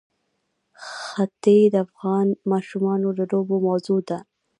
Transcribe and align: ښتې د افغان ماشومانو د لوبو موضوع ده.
ښتې 0.89 1.57
د 1.73 1.75
افغان 1.85 2.27
ماشومانو 2.51 3.07
د 3.17 3.19
لوبو 3.31 3.55
موضوع 3.67 3.99
ده. 4.09 4.19